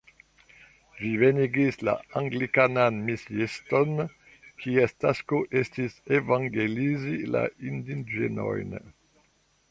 [0.99, 3.91] Ĝi venigis la anglikanan misiiston,
[4.63, 7.43] kies tasko estis evangelizi la
[7.73, 8.75] indiĝenojn.